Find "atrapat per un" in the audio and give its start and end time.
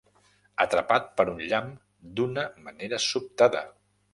0.63-1.43